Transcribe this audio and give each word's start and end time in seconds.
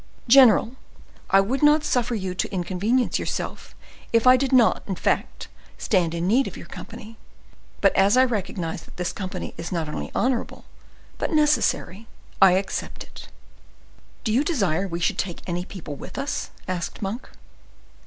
"General, 0.27 0.71
I 1.29 1.41
would 1.41 1.61
not 1.61 1.83
suffer 1.83 2.15
you 2.15 2.33
to 2.33 2.51
inconvenience 2.51 3.19
yourself 3.19 3.75
if 4.11 4.25
I 4.25 4.35
did 4.35 4.51
not, 4.51 4.81
in 4.87 4.95
fact, 4.95 5.47
stand 5.77 6.15
in 6.15 6.25
need 6.27 6.47
of 6.47 6.57
your 6.57 6.65
company; 6.65 7.19
but 7.81 7.95
as 7.95 8.17
I 8.17 8.25
recognize 8.25 8.81
that 8.81 8.97
this 8.97 9.13
company 9.13 9.53
is 9.57 9.71
not 9.71 9.87
only 9.87 10.09
honorable, 10.15 10.65
but 11.19 11.31
necessary, 11.31 12.07
I 12.41 12.53
accept 12.53 13.03
it." 13.03 13.27
"Do 14.23 14.33
you 14.33 14.43
desire 14.43 14.87
we 14.87 14.99
should 14.99 15.19
take 15.19 15.41
any 15.47 15.65
people 15.65 15.93
with 15.95 16.17
us?" 16.17 16.49
asked 16.67 17.03
Monk. 17.03 17.29